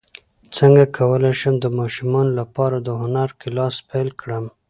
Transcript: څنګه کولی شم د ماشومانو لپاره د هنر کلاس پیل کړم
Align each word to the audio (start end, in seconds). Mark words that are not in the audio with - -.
څنګه 0.57 0.83
کولی 0.97 1.33
شم 1.39 1.55
د 1.61 1.65
ماشومانو 1.79 2.31
لپاره 2.39 2.77
د 2.81 2.89
هنر 3.01 3.29
کلاس 3.41 3.75
پیل 3.89 4.09
کړم 4.21 4.45